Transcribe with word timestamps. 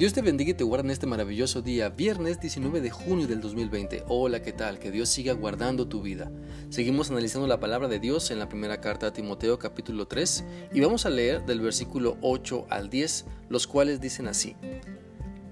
Dios 0.00 0.14
te 0.14 0.22
bendiga 0.22 0.52
y 0.52 0.54
te 0.54 0.64
guarde 0.64 0.86
en 0.86 0.92
este 0.92 1.06
maravilloso 1.06 1.60
día, 1.60 1.90
viernes 1.90 2.40
19 2.40 2.80
de 2.80 2.88
junio 2.88 3.26
del 3.26 3.42
2020. 3.42 4.04
Hola, 4.08 4.40
¿qué 4.40 4.50
tal? 4.50 4.78
Que 4.78 4.90
Dios 4.90 5.10
siga 5.10 5.34
guardando 5.34 5.88
tu 5.88 6.00
vida. 6.00 6.32
Seguimos 6.70 7.10
analizando 7.10 7.46
la 7.46 7.60
palabra 7.60 7.86
de 7.86 7.98
Dios 7.98 8.30
en 8.30 8.38
la 8.38 8.48
primera 8.48 8.80
carta 8.80 9.08
a 9.08 9.12
Timoteo 9.12 9.58
capítulo 9.58 10.08
3 10.08 10.44
y 10.72 10.80
vamos 10.80 11.04
a 11.04 11.10
leer 11.10 11.44
del 11.44 11.60
versículo 11.60 12.16
8 12.22 12.64
al 12.70 12.88
10, 12.88 13.26
los 13.50 13.66
cuales 13.66 14.00
dicen 14.00 14.26
así. 14.26 14.56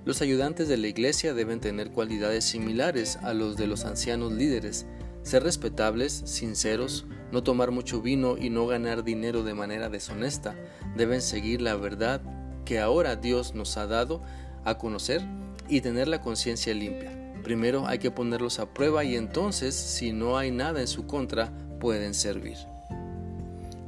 Los 0.06 0.22
ayudantes 0.22 0.66
de 0.66 0.78
la 0.78 0.86
iglesia 0.86 1.34
deben 1.34 1.60
tener 1.60 1.90
cualidades 1.90 2.44
similares 2.44 3.18
a 3.18 3.34
los 3.34 3.58
de 3.58 3.66
los 3.66 3.84
ancianos 3.84 4.32
líderes, 4.32 4.86
ser 5.24 5.42
respetables, 5.42 6.22
sinceros, 6.24 7.04
no 7.32 7.42
tomar 7.42 7.70
mucho 7.70 8.00
vino 8.00 8.38
y 8.38 8.48
no 8.48 8.66
ganar 8.66 9.04
dinero 9.04 9.42
de 9.42 9.52
manera 9.52 9.90
deshonesta. 9.90 10.56
Deben 10.96 11.20
seguir 11.20 11.60
la 11.60 11.76
verdad 11.76 12.22
que 12.68 12.80
ahora 12.80 13.16
Dios 13.16 13.54
nos 13.54 13.78
ha 13.78 13.86
dado 13.86 14.20
a 14.62 14.76
conocer 14.76 15.22
y 15.70 15.80
tener 15.80 16.06
la 16.06 16.20
conciencia 16.20 16.74
limpia. 16.74 17.10
Primero 17.42 17.86
hay 17.86 17.98
que 17.98 18.10
ponerlos 18.10 18.58
a 18.58 18.74
prueba 18.74 19.04
y 19.04 19.16
entonces, 19.16 19.74
si 19.74 20.12
no 20.12 20.36
hay 20.36 20.50
nada 20.50 20.82
en 20.82 20.86
su 20.86 21.06
contra, 21.06 21.50
pueden 21.80 22.12
servir. 22.12 22.58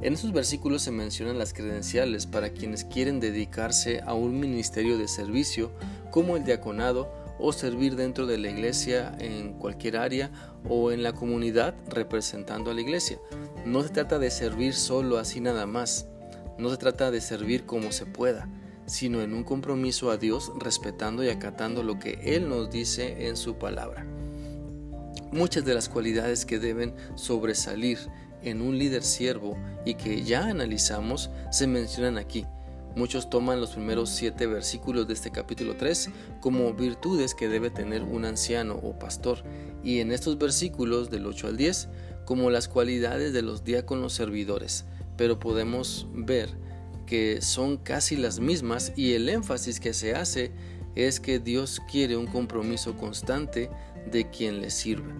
En 0.01 0.13
estos 0.13 0.31
versículos 0.33 0.81
se 0.81 0.89
mencionan 0.89 1.37
las 1.37 1.53
credenciales 1.53 2.25
para 2.25 2.49
quienes 2.49 2.83
quieren 2.83 3.19
dedicarse 3.19 4.01
a 4.03 4.15
un 4.15 4.39
ministerio 4.39 4.97
de 4.97 5.07
servicio 5.07 5.69
como 6.09 6.35
el 6.35 6.43
diaconado 6.43 7.13
o 7.37 7.53
servir 7.53 7.95
dentro 7.95 8.25
de 8.25 8.39
la 8.39 8.49
iglesia 8.49 9.15
en 9.19 9.53
cualquier 9.59 9.97
área 9.97 10.31
o 10.67 10.91
en 10.91 11.03
la 11.03 11.13
comunidad 11.13 11.75
representando 11.87 12.71
a 12.71 12.73
la 12.73 12.81
iglesia. 12.81 13.19
No 13.63 13.83
se 13.83 13.89
trata 13.89 14.17
de 14.17 14.31
servir 14.31 14.73
solo 14.73 15.19
así 15.19 15.39
nada 15.39 15.67
más, 15.67 16.07
no 16.57 16.71
se 16.71 16.77
trata 16.77 17.11
de 17.11 17.21
servir 17.21 17.67
como 17.67 17.91
se 17.91 18.07
pueda 18.07 18.49
sino 18.91 19.21
en 19.21 19.33
un 19.33 19.45
compromiso 19.45 20.11
a 20.11 20.17
Dios 20.17 20.51
respetando 20.59 21.23
y 21.23 21.29
acatando 21.29 21.81
lo 21.81 21.97
que 21.97 22.19
Él 22.35 22.49
nos 22.49 22.69
dice 22.69 23.27
en 23.27 23.37
su 23.37 23.55
palabra. 23.55 24.05
Muchas 25.31 25.63
de 25.63 25.73
las 25.73 25.87
cualidades 25.87 26.45
que 26.45 26.59
deben 26.59 26.93
sobresalir 27.15 27.99
en 28.41 28.61
un 28.61 28.77
líder 28.77 29.03
siervo 29.03 29.57
y 29.85 29.93
que 29.93 30.23
ya 30.23 30.43
analizamos 30.43 31.29
se 31.51 31.67
mencionan 31.67 32.17
aquí. 32.17 32.45
Muchos 32.93 33.29
toman 33.29 33.61
los 33.61 33.69
primeros 33.69 34.09
siete 34.09 34.45
versículos 34.45 35.07
de 35.07 35.13
este 35.13 35.31
capítulo 35.31 35.77
3 35.77 36.09
como 36.41 36.73
virtudes 36.73 37.33
que 37.33 37.47
debe 37.47 37.69
tener 37.69 38.03
un 38.03 38.25
anciano 38.25 38.73
o 38.83 38.99
pastor 38.99 39.45
y 39.85 40.01
en 40.01 40.11
estos 40.11 40.37
versículos 40.37 41.09
del 41.09 41.27
8 41.27 41.47
al 41.47 41.55
10 41.55 41.87
como 42.25 42.49
las 42.49 42.67
cualidades 42.67 43.31
de 43.31 43.41
los 43.41 43.63
diáconos 43.63 44.11
servidores. 44.11 44.83
Pero 45.15 45.39
podemos 45.39 46.07
ver 46.13 46.49
que 47.11 47.41
son 47.41 47.75
casi 47.75 48.15
las 48.15 48.39
mismas 48.39 48.93
y 48.95 49.15
el 49.15 49.27
énfasis 49.27 49.81
que 49.81 49.91
se 49.91 50.15
hace 50.15 50.53
es 50.95 51.19
que 51.19 51.39
Dios 51.39 51.81
quiere 51.91 52.15
un 52.15 52.25
compromiso 52.25 52.95
constante 52.95 53.69
de 54.09 54.29
quien 54.29 54.61
le 54.61 54.69
sirve. 54.69 55.13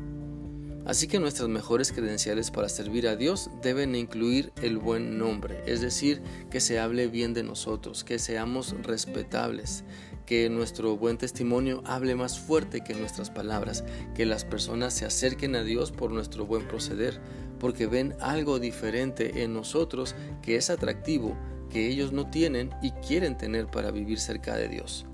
Así 0.86 1.09
que 1.09 1.20
nuestras 1.20 1.50
mejores 1.50 1.92
credenciales 1.92 2.50
para 2.50 2.70
servir 2.70 3.09
a 3.09 3.17
Dios 3.17 3.50
deben 3.61 3.94
incluir 3.94 4.53
el 4.61 4.78
buen 4.78 5.17
nombre, 5.17 5.61
es 5.66 5.81
decir, 5.81 6.22
que 6.50 6.61
se 6.61 6.80
hable 6.80 7.08
bien 7.08 7.33
de 7.33 7.44
nosotros, 7.44 8.05
que 8.05 8.20
seamos 8.20 8.73
respetables, 8.83 9.83
que 10.26 10.50
nuestro 10.50 10.95
buen 10.95 11.17
testimonio 11.17 11.83
hable 11.86 12.16
más 12.16 12.39
fuerte 12.39 12.86
que 12.86 12.94
nuestras 12.94 13.30
palabras, 13.30 13.83
que 14.16 14.26
las 14.26 14.45
personas 14.45 14.94
se 14.94 15.03
acerquen 15.03 15.58
a 15.58 15.64
Dios 15.64 15.92
por 15.92 16.11
nuestro 16.11 16.45
buen 16.45 16.66
proceder, 16.70 17.20
porque 17.59 17.86
ven 17.86 18.16
algo 18.22 18.59
diferente 18.59 19.44
en 19.44 19.52
nosotros 19.53 20.16
que 20.42 20.55
es 20.55 20.70
atractivo 20.70 21.36
que 21.72 21.88
ellos 21.88 22.11
no 22.11 22.27
tienen 22.30 22.69
y 22.81 22.91
quieren 22.91 23.38
tener 23.38 23.67
para 23.67 23.91
vivir 23.91 24.19
cerca 24.19 24.55
de 24.55 24.67
Dios. 24.67 25.05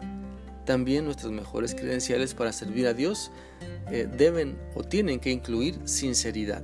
También 0.66 1.05
nuestras 1.05 1.31
mejores 1.31 1.73
credenciales 1.73 2.33
para 2.33 2.52
servir 2.52 2.88
a 2.88 2.94
Dios 2.94 3.31
eh, 3.89 4.05
deben 4.18 4.57
o 4.75 4.84
tienen 4.84 5.19
que 5.19 5.31
incluir 5.31 5.79
sinceridad, 5.85 6.62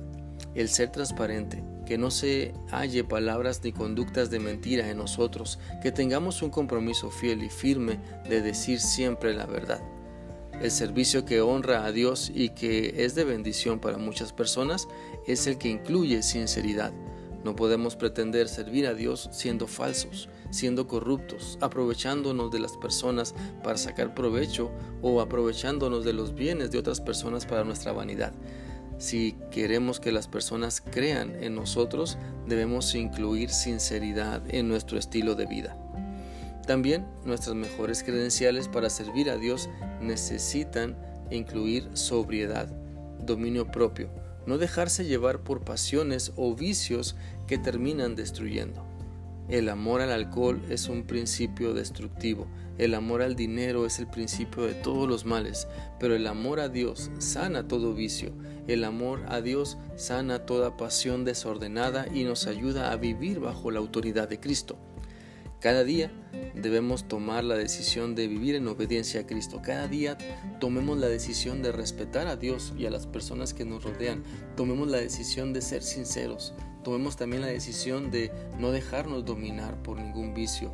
el 0.54 0.68
ser 0.68 0.90
transparente, 0.90 1.64
que 1.86 1.96
no 1.96 2.10
se 2.10 2.52
halle 2.70 3.02
palabras 3.04 3.60
ni 3.64 3.72
conductas 3.72 4.30
de 4.30 4.40
mentira 4.40 4.90
en 4.90 4.98
nosotros, 4.98 5.58
que 5.82 5.90
tengamos 5.90 6.42
un 6.42 6.50
compromiso 6.50 7.10
fiel 7.10 7.42
y 7.42 7.48
firme 7.48 7.98
de 8.28 8.42
decir 8.42 8.80
siempre 8.80 9.32
la 9.32 9.46
verdad. 9.46 9.80
El 10.60 10.70
servicio 10.70 11.24
que 11.24 11.40
honra 11.40 11.84
a 11.84 11.92
Dios 11.92 12.30
y 12.32 12.50
que 12.50 13.04
es 13.04 13.14
de 13.14 13.24
bendición 13.24 13.80
para 13.80 13.98
muchas 13.98 14.32
personas 14.32 14.86
es 15.26 15.46
el 15.46 15.58
que 15.58 15.68
incluye 15.68 16.22
sinceridad, 16.22 16.92
no 17.44 17.54
podemos 17.54 17.94
pretender 17.94 18.48
servir 18.48 18.86
a 18.86 18.94
Dios 18.94 19.28
siendo 19.32 19.66
falsos, 19.66 20.28
siendo 20.50 20.88
corruptos, 20.88 21.58
aprovechándonos 21.60 22.50
de 22.50 22.58
las 22.58 22.76
personas 22.76 23.34
para 23.62 23.78
sacar 23.78 24.14
provecho 24.14 24.70
o 25.02 25.20
aprovechándonos 25.20 26.04
de 26.04 26.14
los 26.14 26.34
bienes 26.34 26.70
de 26.70 26.78
otras 26.78 27.00
personas 27.00 27.44
para 27.46 27.64
nuestra 27.64 27.92
vanidad. 27.92 28.32
Si 28.98 29.36
queremos 29.50 30.00
que 30.00 30.12
las 30.12 30.28
personas 30.28 30.80
crean 30.80 31.42
en 31.42 31.54
nosotros, 31.54 32.16
debemos 32.46 32.94
incluir 32.94 33.50
sinceridad 33.50 34.42
en 34.48 34.68
nuestro 34.68 34.98
estilo 34.98 35.34
de 35.34 35.46
vida. 35.46 35.76
También 36.66 37.04
nuestras 37.24 37.54
mejores 37.54 38.02
credenciales 38.02 38.68
para 38.68 38.88
servir 38.88 39.28
a 39.28 39.36
Dios 39.36 39.68
necesitan 40.00 40.96
incluir 41.30 41.90
sobriedad, 41.92 42.68
dominio 43.20 43.66
propio, 43.66 44.08
no 44.46 44.58
dejarse 44.58 45.04
llevar 45.04 45.40
por 45.40 45.60
pasiones 45.60 46.32
o 46.36 46.54
vicios 46.54 47.16
que 47.46 47.58
terminan 47.58 48.14
destruyendo. 48.14 48.84
El 49.48 49.68
amor 49.68 50.00
al 50.00 50.10
alcohol 50.10 50.62
es 50.70 50.88
un 50.88 51.04
principio 51.04 51.74
destructivo, 51.74 52.46
el 52.78 52.94
amor 52.94 53.20
al 53.20 53.36
dinero 53.36 53.84
es 53.84 53.98
el 53.98 54.06
principio 54.06 54.64
de 54.64 54.74
todos 54.74 55.06
los 55.06 55.26
males, 55.26 55.68
pero 56.00 56.14
el 56.16 56.26
amor 56.26 56.60
a 56.60 56.68
Dios 56.68 57.10
sana 57.18 57.68
todo 57.68 57.92
vicio, 57.92 58.32
el 58.66 58.84
amor 58.84 59.22
a 59.28 59.42
Dios 59.42 59.76
sana 59.96 60.46
toda 60.46 60.78
pasión 60.78 61.24
desordenada 61.24 62.06
y 62.12 62.24
nos 62.24 62.46
ayuda 62.46 62.90
a 62.90 62.96
vivir 62.96 63.38
bajo 63.38 63.70
la 63.70 63.80
autoridad 63.80 64.28
de 64.28 64.40
Cristo. 64.40 64.78
Cada 65.64 65.82
día 65.82 66.12
debemos 66.54 67.08
tomar 67.08 67.42
la 67.42 67.54
decisión 67.54 68.14
de 68.14 68.28
vivir 68.28 68.54
en 68.54 68.68
obediencia 68.68 69.22
a 69.22 69.26
Cristo. 69.26 69.62
Cada 69.62 69.88
día 69.88 70.18
tomemos 70.60 70.98
la 70.98 71.06
decisión 71.06 71.62
de 71.62 71.72
respetar 71.72 72.26
a 72.26 72.36
Dios 72.36 72.74
y 72.76 72.84
a 72.84 72.90
las 72.90 73.06
personas 73.06 73.54
que 73.54 73.64
nos 73.64 73.82
rodean. 73.82 74.24
Tomemos 74.58 74.88
la 74.88 74.98
decisión 74.98 75.54
de 75.54 75.62
ser 75.62 75.82
sinceros. 75.82 76.52
Tomemos 76.82 77.16
también 77.16 77.40
la 77.40 77.48
decisión 77.48 78.10
de 78.10 78.30
no 78.58 78.72
dejarnos 78.72 79.24
dominar 79.24 79.82
por 79.82 79.96
ningún 79.96 80.34
vicio, 80.34 80.70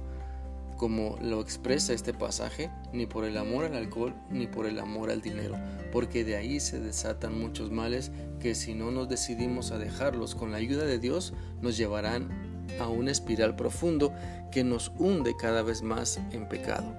como 0.76 1.16
lo 1.22 1.40
expresa 1.40 1.92
este 1.92 2.12
pasaje, 2.12 2.68
ni 2.92 3.06
por 3.06 3.24
el 3.24 3.36
amor 3.36 3.66
al 3.66 3.76
alcohol 3.76 4.12
ni 4.28 4.48
por 4.48 4.66
el 4.66 4.80
amor 4.80 5.12
al 5.12 5.22
dinero, 5.22 5.56
porque 5.92 6.24
de 6.24 6.34
ahí 6.34 6.58
se 6.58 6.80
desatan 6.80 7.38
muchos 7.38 7.70
males 7.70 8.10
que 8.40 8.56
si 8.56 8.74
no 8.74 8.90
nos 8.90 9.08
decidimos 9.08 9.70
a 9.70 9.78
dejarlos 9.78 10.34
con 10.34 10.50
la 10.50 10.56
ayuda 10.56 10.84
de 10.84 10.98
Dios, 10.98 11.32
nos 11.62 11.76
llevarán 11.76 12.49
a 12.78 12.88
un 12.88 13.08
espiral 13.08 13.56
profundo 13.56 14.12
que 14.50 14.64
nos 14.64 14.92
hunde 14.98 15.36
cada 15.36 15.62
vez 15.62 15.82
más 15.82 16.20
en 16.32 16.48
pecado. 16.48 16.94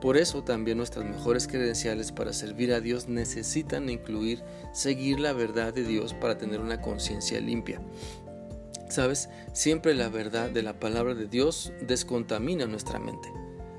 Por 0.00 0.16
eso 0.16 0.44
también 0.44 0.78
nuestras 0.78 1.04
mejores 1.04 1.48
credenciales 1.48 2.12
para 2.12 2.32
servir 2.32 2.72
a 2.72 2.80
Dios 2.80 3.08
necesitan 3.08 3.90
incluir 3.90 4.42
seguir 4.72 5.18
la 5.18 5.32
verdad 5.32 5.74
de 5.74 5.82
Dios 5.82 6.14
para 6.14 6.38
tener 6.38 6.60
una 6.60 6.80
conciencia 6.80 7.40
limpia. 7.40 7.80
Sabes, 8.88 9.28
siempre 9.52 9.94
la 9.94 10.08
verdad 10.08 10.50
de 10.50 10.62
la 10.62 10.78
palabra 10.78 11.14
de 11.14 11.26
Dios 11.26 11.72
descontamina 11.86 12.66
nuestra 12.66 12.98
mente. 12.98 13.28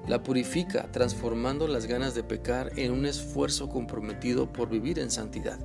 La 0.07 0.21
purifica, 0.21 0.91
transformando 0.91 1.67
las 1.67 1.85
ganas 1.85 2.15
de 2.15 2.23
pecar 2.23 2.71
en 2.77 2.91
un 2.91 3.05
esfuerzo 3.05 3.69
comprometido 3.69 4.51
por 4.51 4.69
vivir 4.69 4.99
en 4.99 5.11
santidad. 5.11 5.59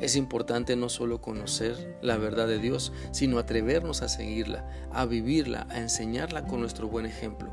Es 0.00 0.16
importante 0.16 0.76
no 0.76 0.88
solo 0.88 1.20
conocer 1.20 1.98
la 2.00 2.16
verdad 2.16 2.48
de 2.48 2.58
Dios, 2.58 2.92
sino 3.12 3.38
atrevernos 3.38 4.00
a 4.00 4.08
seguirla, 4.08 4.66
a 4.92 5.04
vivirla, 5.04 5.66
a 5.70 5.78
enseñarla 5.78 6.46
con 6.46 6.60
nuestro 6.60 6.88
buen 6.88 7.04
ejemplo. 7.04 7.52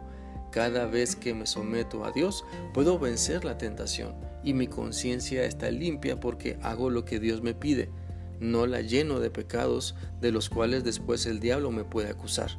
Cada 0.51 0.86
vez 0.86 1.18
que 1.18 1.33
me 1.33 1.45
someto 1.45 2.06
a 2.06 2.12
Dios, 2.12 2.45
puedo 2.74 3.00
vencer 3.00 3.44
la 3.44 3.57
tentación 3.57 4.16
y 4.44 4.54
mi 4.54 4.68
conciencia 4.68 5.44
está 5.44 5.69
limpia 5.72 6.19
porque 6.22 6.57
hago 6.62 6.89
lo 6.89 7.04
que 7.04 7.19
Dios 7.19 7.42
me 7.42 7.54
pide. 7.54 7.89
No 8.39 8.66
la 8.66 8.81
lleno 8.81 9.19
de 9.19 9.30
pecados 9.30 9.95
de 10.22 10.31
los 10.31 10.50
cuales 10.50 10.86
después 10.86 11.25
el 11.25 11.42
diablo 11.42 11.72
me 11.72 11.83
puede 11.83 12.10
acusar. 12.10 12.51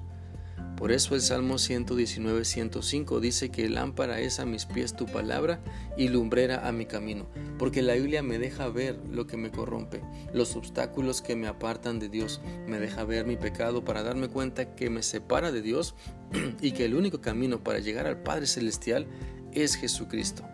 Por 0.79 0.93
eso 0.93 1.17
el 1.17 1.23
Salmo 1.23 1.59
119, 1.59 2.45
105 2.45 3.19
dice 3.19 3.51
que 3.51 3.69
lámpara 3.69 4.21
es 4.21 4.39
a 4.39 4.47
mis 4.47 4.65
pies 4.65 4.95
tu 4.95 5.07
palabra 5.07 5.61
y 5.97 6.07
lumbrera 6.07 6.69
a 6.69 6.71
mi 6.71 6.87
camino, 6.87 7.27
porque 7.59 7.83
la 7.83 7.95
Biblia 7.95 8.23
me 8.23 8.39
deja 8.39 8.69
ver 8.69 8.97
lo 9.11 9.27
que 9.27 9.37
me 9.37 9.51
corrompe, 9.51 10.03
los 10.33 10.55
obstáculos 10.55 11.21
que 11.21 11.35
me 11.35 11.49
apartan 11.49 11.99
de 11.99 12.09
Dios, 12.09 12.41
me 12.69 12.79
deja 12.79 13.03
ver 13.03 13.27
mi 13.27 13.37
pecado 13.37 13.85
para 13.85 14.05
darme 14.05 14.29
cuenta 14.29 14.77
que 14.77 14.89
me 14.89 15.03
separa 15.03 15.51
de 15.51 15.63
Dios 15.63 15.97
y 16.61 16.71
que 16.71 16.85
el 16.85 16.95
único 16.95 17.21
camino 17.21 17.65
para 17.65 17.81
llegar 17.81 18.07
al 18.07 18.23
Padre 18.23 18.47
Celestial 18.47 19.09
es 19.51 19.75
Jesucristo. 19.75 20.45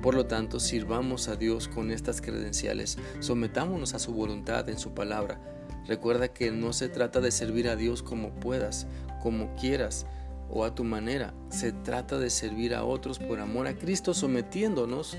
Por 0.00 0.14
lo 0.14 0.24
tanto, 0.24 0.60
sirvamos 0.60 1.28
a 1.28 1.36
Dios 1.36 1.68
con 1.68 1.90
estas 1.90 2.22
credenciales, 2.22 2.96
sometámonos 3.20 3.92
a 3.92 3.98
su 3.98 4.14
voluntad 4.14 4.68
en 4.70 4.78
su 4.78 4.94
palabra, 4.94 5.40
Recuerda 5.86 6.28
que 6.28 6.50
no 6.50 6.72
se 6.72 6.88
trata 6.88 7.20
de 7.20 7.30
servir 7.30 7.68
a 7.68 7.76
Dios 7.76 8.02
como 8.02 8.30
puedas, 8.30 8.86
como 9.22 9.54
quieras 9.56 10.06
o 10.50 10.64
a 10.64 10.74
tu 10.74 10.84
manera. 10.84 11.34
Se 11.50 11.72
trata 11.72 12.18
de 12.18 12.30
servir 12.30 12.74
a 12.74 12.84
otros 12.84 13.18
por 13.18 13.40
amor 13.40 13.66
a 13.66 13.74
Cristo, 13.74 14.14
sometiéndonos 14.14 15.16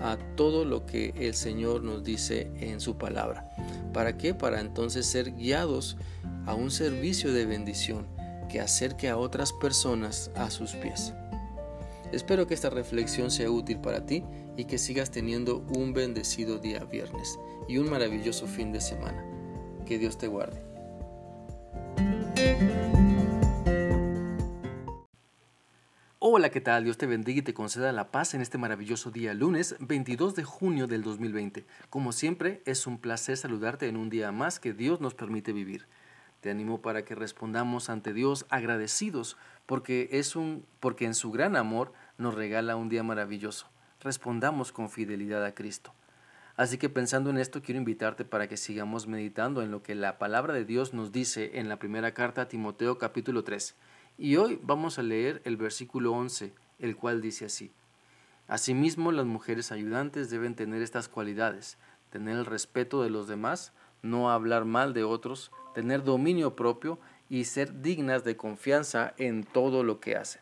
a 0.00 0.16
todo 0.36 0.64
lo 0.64 0.86
que 0.86 1.12
el 1.16 1.34
Señor 1.34 1.82
nos 1.82 2.04
dice 2.04 2.50
en 2.60 2.80
su 2.80 2.96
palabra. 2.96 3.50
¿Para 3.92 4.16
qué? 4.16 4.34
Para 4.34 4.60
entonces 4.60 5.06
ser 5.06 5.32
guiados 5.34 5.96
a 6.46 6.54
un 6.54 6.70
servicio 6.70 7.32
de 7.32 7.46
bendición 7.46 8.06
que 8.48 8.60
acerque 8.60 9.08
a 9.08 9.16
otras 9.16 9.52
personas 9.52 10.30
a 10.36 10.50
sus 10.50 10.72
pies. 10.72 11.12
Espero 12.12 12.46
que 12.46 12.54
esta 12.54 12.70
reflexión 12.70 13.30
sea 13.30 13.50
útil 13.50 13.78
para 13.78 14.06
ti 14.06 14.22
y 14.56 14.66
que 14.66 14.78
sigas 14.78 15.10
teniendo 15.10 15.66
un 15.76 15.92
bendecido 15.92 16.58
día 16.58 16.84
viernes 16.84 17.38
y 17.68 17.78
un 17.78 17.90
maravilloso 17.90 18.46
fin 18.46 18.72
de 18.72 18.80
semana. 18.80 19.35
Que 19.86 19.98
Dios 19.98 20.18
te 20.18 20.26
guarde. 20.26 20.60
Hola, 26.18 26.50
¿qué 26.50 26.60
tal? 26.60 26.82
Dios 26.82 26.98
te 26.98 27.06
bendiga 27.06 27.38
y 27.38 27.42
te 27.42 27.54
conceda 27.54 27.92
la 27.92 28.10
paz 28.10 28.34
en 28.34 28.40
este 28.40 28.58
maravilloso 28.58 29.12
día 29.12 29.32
lunes 29.32 29.76
22 29.78 30.34
de 30.34 30.42
junio 30.42 30.88
del 30.88 31.04
2020. 31.04 31.64
Como 31.88 32.10
siempre, 32.10 32.62
es 32.66 32.88
un 32.88 32.98
placer 32.98 33.36
saludarte 33.36 33.86
en 33.86 33.96
un 33.96 34.10
día 34.10 34.32
más 34.32 34.58
que 34.58 34.72
Dios 34.72 35.00
nos 35.00 35.14
permite 35.14 35.52
vivir. 35.52 35.86
Te 36.40 36.50
animo 36.50 36.82
para 36.82 37.04
que 37.04 37.14
respondamos 37.14 37.88
ante 37.88 38.12
Dios 38.12 38.44
agradecidos 38.50 39.36
porque 39.66 40.08
es 40.10 40.34
un 40.34 40.66
porque 40.80 41.04
en 41.04 41.14
su 41.14 41.30
gran 41.30 41.54
amor 41.54 41.92
nos 42.18 42.34
regala 42.34 42.74
un 42.74 42.88
día 42.88 43.04
maravilloso. 43.04 43.68
Respondamos 44.00 44.72
con 44.72 44.90
fidelidad 44.90 45.44
a 45.44 45.54
Cristo. 45.54 45.94
Así 46.56 46.78
que 46.78 46.88
pensando 46.88 47.28
en 47.28 47.36
esto, 47.36 47.60
quiero 47.60 47.78
invitarte 47.78 48.24
para 48.24 48.48
que 48.48 48.56
sigamos 48.56 49.06
meditando 49.06 49.60
en 49.60 49.70
lo 49.70 49.82
que 49.82 49.94
la 49.94 50.16
palabra 50.16 50.54
de 50.54 50.64
Dios 50.64 50.94
nos 50.94 51.12
dice 51.12 51.58
en 51.58 51.68
la 51.68 51.78
primera 51.78 52.14
carta 52.14 52.42
a 52.42 52.48
Timoteo 52.48 52.96
capítulo 52.96 53.44
3. 53.44 53.74
Y 54.16 54.36
hoy 54.36 54.58
vamos 54.62 54.98
a 54.98 55.02
leer 55.02 55.42
el 55.44 55.58
versículo 55.58 56.12
11, 56.12 56.54
el 56.78 56.96
cual 56.96 57.20
dice 57.20 57.44
así. 57.44 57.72
Asimismo, 58.48 59.12
las 59.12 59.26
mujeres 59.26 59.70
ayudantes 59.70 60.30
deben 60.30 60.54
tener 60.54 60.80
estas 60.80 61.08
cualidades, 61.08 61.76
tener 62.08 62.38
el 62.38 62.46
respeto 62.46 63.02
de 63.02 63.10
los 63.10 63.28
demás, 63.28 63.74
no 64.00 64.30
hablar 64.30 64.64
mal 64.64 64.94
de 64.94 65.04
otros, 65.04 65.50
tener 65.74 66.04
dominio 66.04 66.56
propio 66.56 66.98
y 67.28 67.44
ser 67.44 67.82
dignas 67.82 68.24
de 68.24 68.38
confianza 68.38 69.12
en 69.18 69.44
todo 69.44 69.82
lo 69.82 70.00
que 70.00 70.16
hacen. 70.16 70.40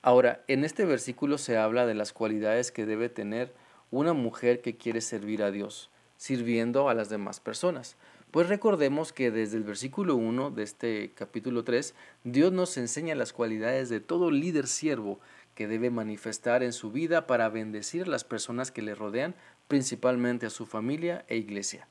Ahora, 0.00 0.42
en 0.48 0.64
este 0.64 0.86
versículo 0.86 1.36
se 1.36 1.58
habla 1.58 1.84
de 1.84 1.94
las 1.94 2.14
cualidades 2.14 2.72
que 2.72 2.86
debe 2.86 3.10
tener 3.10 3.52
una 3.90 4.12
mujer 4.12 4.62
que 4.62 4.76
quiere 4.76 5.00
servir 5.00 5.42
a 5.42 5.50
Dios, 5.50 5.90
sirviendo 6.16 6.88
a 6.88 6.94
las 6.94 7.08
demás 7.08 7.40
personas. 7.40 7.96
Pues 8.30 8.48
recordemos 8.48 9.12
que 9.12 9.30
desde 9.30 9.56
el 9.56 9.64
versículo 9.64 10.14
1 10.14 10.52
de 10.52 10.62
este 10.62 11.12
capítulo 11.14 11.64
3, 11.64 11.94
Dios 12.22 12.52
nos 12.52 12.76
enseña 12.76 13.16
las 13.16 13.32
cualidades 13.32 13.88
de 13.88 14.00
todo 14.00 14.30
líder 14.30 14.68
siervo 14.68 15.18
que 15.54 15.66
debe 15.66 15.90
manifestar 15.90 16.62
en 16.62 16.72
su 16.72 16.92
vida 16.92 17.26
para 17.26 17.48
bendecir 17.48 18.04
a 18.04 18.10
las 18.10 18.22
personas 18.22 18.70
que 18.70 18.82
le 18.82 18.94
rodean, 18.94 19.34
principalmente 19.66 20.46
a 20.46 20.50
su 20.50 20.64
familia 20.64 21.24
e 21.26 21.36
iglesia. 21.36 21.88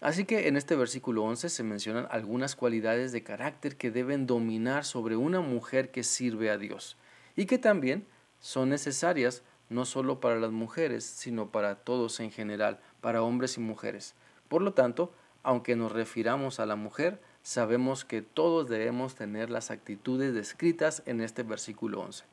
Así 0.00 0.24
que 0.24 0.48
en 0.48 0.56
este 0.56 0.76
versículo 0.76 1.24
11 1.24 1.50
se 1.50 1.62
mencionan 1.62 2.08
algunas 2.10 2.56
cualidades 2.56 3.12
de 3.12 3.22
carácter 3.22 3.76
que 3.76 3.90
deben 3.90 4.26
dominar 4.26 4.84
sobre 4.84 5.16
una 5.16 5.40
mujer 5.40 5.90
que 5.90 6.02
sirve 6.02 6.50
a 6.50 6.56
Dios 6.56 6.96
y 7.36 7.44
que 7.44 7.58
también 7.58 8.06
son 8.40 8.70
necesarias 8.70 9.42
no 9.70 9.86
solo 9.86 10.20
para 10.20 10.38
las 10.38 10.50
mujeres, 10.50 11.04
sino 11.04 11.50
para 11.50 11.76
todos 11.76 12.20
en 12.20 12.30
general, 12.30 12.80
para 13.00 13.22
hombres 13.22 13.56
y 13.56 13.60
mujeres. 13.60 14.14
Por 14.48 14.60
lo 14.60 14.74
tanto, 14.74 15.12
aunque 15.42 15.76
nos 15.76 15.92
refiramos 15.92 16.60
a 16.60 16.66
la 16.66 16.76
mujer, 16.76 17.20
sabemos 17.42 18.04
que 18.04 18.20
todos 18.20 18.68
debemos 18.68 19.14
tener 19.14 19.48
las 19.48 19.70
actitudes 19.70 20.34
descritas 20.34 21.02
en 21.06 21.20
este 21.22 21.42
versículo 21.42 22.00
11. 22.00 22.24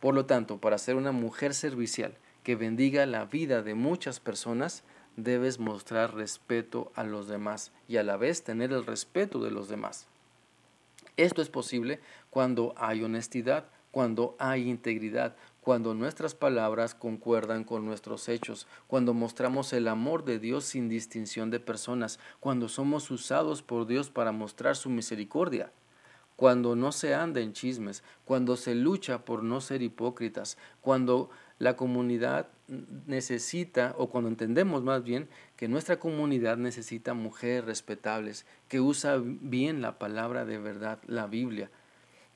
Por 0.00 0.14
lo 0.14 0.26
tanto, 0.26 0.58
para 0.58 0.76
ser 0.76 0.96
una 0.96 1.12
mujer 1.12 1.54
servicial 1.54 2.14
que 2.42 2.56
bendiga 2.56 3.06
la 3.06 3.24
vida 3.24 3.62
de 3.62 3.74
muchas 3.74 4.20
personas, 4.20 4.82
debes 5.16 5.58
mostrar 5.58 6.14
respeto 6.14 6.92
a 6.94 7.04
los 7.04 7.28
demás 7.28 7.72
y 7.88 7.96
a 7.96 8.02
la 8.02 8.16
vez 8.16 8.44
tener 8.44 8.72
el 8.72 8.84
respeto 8.84 9.42
de 9.42 9.50
los 9.50 9.68
demás. 9.68 10.06
Esto 11.16 11.40
es 11.40 11.48
posible 11.48 12.00
cuando 12.28 12.74
hay 12.76 13.02
honestidad, 13.02 13.68
cuando 13.90 14.36
hay 14.38 14.68
integridad, 14.68 15.34
cuando 15.66 15.94
nuestras 15.94 16.36
palabras 16.36 16.94
concuerdan 16.94 17.64
con 17.64 17.84
nuestros 17.84 18.28
hechos, 18.28 18.68
cuando 18.86 19.14
mostramos 19.14 19.72
el 19.72 19.88
amor 19.88 20.24
de 20.24 20.38
Dios 20.38 20.64
sin 20.64 20.88
distinción 20.88 21.50
de 21.50 21.58
personas, 21.58 22.20
cuando 22.38 22.68
somos 22.68 23.10
usados 23.10 23.62
por 23.62 23.88
Dios 23.88 24.08
para 24.08 24.30
mostrar 24.30 24.76
su 24.76 24.90
misericordia, 24.90 25.72
cuando 26.36 26.76
no 26.76 26.92
se 26.92 27.16
anda 27.16 27.40
en 27.40 27.52
chismes, 27.52 28.04
cuando 28.24 28.56
se 28.56 28.76
lucha 28.76 29.24
por 29.24 29.42
no 29.42 29.60
ser 29.60 29.82
hipócritas, 29.82 30.56
cuando 30.82 31.30
la 31.58 31.74
comunidad 31.74 32.46
necesita, 32.68 33.96
o 33.98 34.08
cuando 34.08 34.30
entendemos 34.30 34.84
más 34.84 35.02
bien, 35.02 35.28
que 35.56 35.66
nuestra 35.66 35.98
comunidad 35.98 36.58
necesita 36.58 37.12
mujeres 37.12 37.64
respetables, 37.64 38.46
que 38.68 38.80
usan 38.80 39.50
bien 39.50 39.82
la 39.82 39.98
palabra 39.98 40.44
de 40.44 40.58
verdad, 40.58 41.00
la 41.08 41.26
Biblia, 41.26 41.72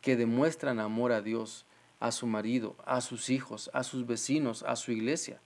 que 0.00 0.17
demuestran 0.17 0.81
amor 0.81 1.12
a 1.12 1.23
Dios, 1.23 1.65
a 2.00 2.11
su 2.11 2.26
marido, 2.26 2.76
a 2.85 3.00
sus 3.00 3.31
hijos, 3.31 3.70
a 3.73 3.85
sus 3.85 4.06
vecinos, 4.06 4.64
a 4.64 4.75
su 4.75 4.91
iglesia. 4.91 5.41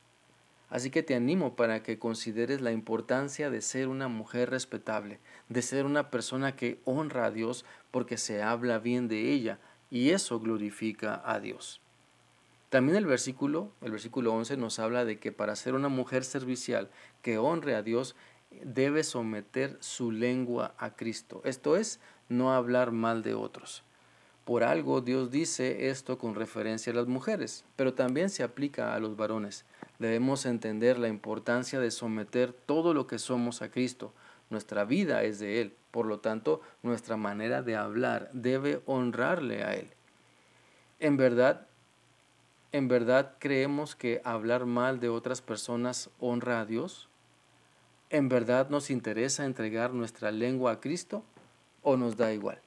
Así 0.70 0.90
que 0.90 1.02
te 1.02 1.14
animo 1.14 1.54
para 1.56 1.82
que 1.82 1.98
consideres 1.98 2.60
la 2.60 2.72
importancia 2.72 3.50
de 3.50 3.60
ser 3.60 3.88
una 3.88 4.08
mujer 4.08 4.50
respetable, 4.50 5.20
de 5.48 5.62
ser 5.62 5.84
una 5.84 6.10
persona 6.10 6.56
que 6.56 6.80
honra 6.84 7.26
a 7.26 7.30
Dios 7.30 7.64
porque 7.90 8.16
se 8.16 8.42
habla 8.42 8.78
bien 8.78 9.06
de 9.08 9.32
ella 9.32 9.58
y 9.90 10.10
eso 10.10 10.40
glorifica 10.40 11.22
a 11.24 11.38
Dios. 11.38 11.80
También 12.70 12.96
el 12.96 13.06
versículo, 13.06 13.70
el 13.82 13.92
versículo 13.92 14.32
11 14.34 14.56
nos 14.56 14.80
habla 14.80 15.04
de 15.04 15.20
que 15.20 15.30
para 15.30 15.54
ser 15.54 15.74
una 15.74 15.88
mujer 15.88 16.24
servicial 16.24 16.90
que 17.22 17.38
honre 17.38 17.76
a 17.76 17.82
Dios 17.82 18.16
debe 18.64 19.04
someter 19.04 19.76
su 19.80 20.10
lengua 20.10 20.74
a 20.78 20.96
Cristo. 20.96 21.40
Esto 21.44 21.76
es, 21.76 22.00
no 22.28 22.52
hablar 22.52 22.90
mal 22.90 23.22
de 23.22 23.34
otros. 23.34 23.84
Por 24.44 24.62
algo 24.62 25.00
Dios 25.00 25.30
dice 25.30 25.88
esto 25.88 26.18
con 26.18 26.34
referencia 26.34 26.92
a 26.92 26.96
las 26.96 27.06
mujeres, 27.06 27.64
pero 27.76 27.94
también 27.94 28.28
se 28.28 28.42
aplica 28.42 28.94
a 28.94 28.98
los 28.98 29.16
varones. 29.16 29.64
Debemos 29.98 30.44
entender 30.44 30.98
la 30.98 31.08
importancia 31.08 31.80
de 31.80 31.90
someter 31.90 32.52
todo 32.52 32.92
lo 32.92 33.06
que 33.06 33.18
somos 33.18 33.62
a 33.62 33.70
Cristo. 33.70 34.12
Nuestra 34.50 34.84
vida 34.84 35.22
es 35.22 35.38
de 35.38 35.62
Él, 35.62 35.74
por 35.90 36.04
lo 36.04 36.18
tanto, 36.18 36.60
nuestra 36.82 37.16
manera 37.16 37.62
de 37.62 37.76
hablar 37.76 38.28
debe 38.34 38.82
honrarle 38.84 39.64
a 39.64 39.74
Él. 39.74 39.88
En 40.98 41.16
verdad, 41.16 41.66
en 42.72 42.88
verdad 42.88 43.36
creemos 43.38 43.94
que 43.94 44.20
hablar 44.24 44.66
mal 44.66 45.00
de 45.00 45.08
otras 45.08 45.40
personas 45.40 46.10
honra 46.18 46.60
a 46.60 46.66
Dios. 46.66 47.08
¿En 48.10 48.28
verdad 48.28 48.68
nos 48.68 48.90
interesa 48.90 49.46
entregar 49.46 49.94
nuestra 49.94 50.32
lengua 50.32 50.72
a 50.72 50.80
Cristo 50.80 51.24
o 51.82 51.96
nos 51.96 52.16
da 52.16 52.32
igual? 52.32 52.63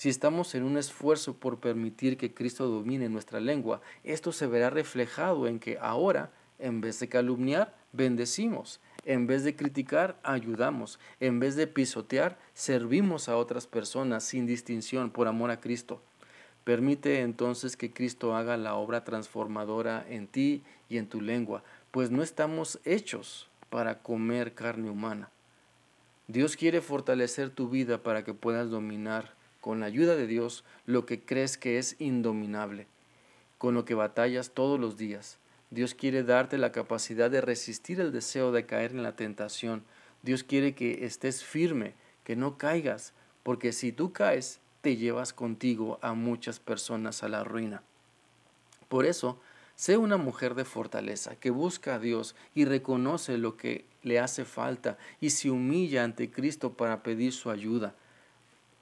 Si 0.00 0.08
estamos 0.08 0.54
en 0.54 0.62
un 0.62 0.78
esfuerzo 0.78 1.34
por 1.34 1.60
permitir 1.60 2.16
que 2.16 2.32
Cristo 2.32 2.66
domine 2.66 3.10
nuestra 3.10 3.38
lengua, 3.38 3.82
esto 4.02 4.32
se 4.32 4.46
verá 4.46 4.70
reflejado 4.70 5.46
en 5.46 5.58
que 5.58 5.76
ahora, 5.78 6.30
en 6.58 6.80
vez 6.80 7.00
de 7.00 7.10
calumniar, 7.10 7.76
bendecimos, 7.92 8.80
en 9.04 9.26
vez 9.26 9.44
de 9.44 9.56
criticar, 9.56 10.18
ayudamos, 10.22 10.98
en 11.20 11.38
vez 11.38 11.54
de 11.54 11.66
pisotear, 11.66 12.38
servimos 12.54 13.28
a 13.28 13.36
otras 13.36 13.66
personas 13.66 14.24
sin 14.24 14.46
distinción 14.46 15.10
por 15.10 15.28
amor 15.28 15.50
a 15.50 15.60
Cristo. 15.60 16.00
Permite 16.64 17.20
entonces 17.20 17.76
que 17.76 17.92
Cristo 17.92 18.34
haga 18.34 18.56
la 18.56 18.76
obra 18.76 19.04
transformadora 19.04 20.06
en 20.08 20.28
ti 20.28 20.62
y 20.88 20.96
en 20.96 21.08
tu 21.08 21.20
lengua, 21.20 21.62
pues 21.90 22.10
no 22.10 22.22
estamos 22.22 22.80
hechos 22.86 23.50
para 23.68 23.98
comer 23.98 24.54
carne 24.54 24.88
humana. 24.88 25.28
Dios 26.26 26.56
quiere 26.56 26.80
fortalecer 26.80 27.50
tu 27.50 27.68
vida 27.68 28.02
para 28.02 28.24
que 28.24 28.32
puedas 28.32 28.70
dominar 28.70 29.38
con 29.60 29.80
la 29.80 29.86
ayuda 29.86 30.16
de 30.16 30.26
Dios, 30.26 30.64
lo 30.86 31.06
que 31.06 31.20
crees 31.24 31.56
que 31.56 31.78
es 31.78 31.96
indominable, 31.98 32.86
con 33.58 33.74
lo 33.74 33.84
que 33.84 33.94
batallas 33.94 34.50
todos 34.50 34.80
los 34.80 34.96
días. 34.96 35.38
Dios 35.70 35.94
quiere 35.94 36.24
darte 36.24 36.58
la 36.58 36.72
capacidad 36.72 37.30
de 37.30 37.40
resistir 37.40 38.00
el 38.00 38.10
deseo 38.10 38.52
de 38.52 38.66
caer 38.66 38.90
en 38.90 39.02
la 39.02 39.14
tentación. 39.14 39.84
Dios 40.22 40.42
quiere 40.42 40.74
que 40.74 41.04
estés 41.04 41.44
firme, 41.44 41.94
que 42.24 42.36
no 42.36 42.58
caigas, 42.58 43.12
porque 43.42 43.72
si 43.72 43.92
tú 43.92 44.12
caes, 44.12 44.60
te 44.80 44.96
llevas 44.96 45.32
contigo 45.32 45.98
a 46.02 46.14
muchas 46.14 46.58
personas 46.58 47.22
a 47.22 47.28
la 47.28 47.44
ruina. 47.44 47.82
Por 48.88 49.06
eso, 49.06 49.38
sé 49.76 49.96
una 49.96 50.16
mujer 50.16 50.54
de 50.54 50.64
fortaleza, 50.64 51.36
que 51.36 51.50
busca 51.50 51.94
a 51.94 51.98
Dios 51.98 52.34
y 52.54 52.64
reconoce 52.64 53.38
lo 53.38 53.56
que 53.56 53.84
le 54.02 54.18
hace 54.18 54.44
falta 54.44 54.98
y 55.20 55.30
se 55.30 55.50
humilla 55.50 56.02
ante 56.02 56.30
Cristo 56.30 56.72
para 56.72 57.02
pedir 57.02 57.32
su 57.32 57.50
ayuda. 57.50 57.94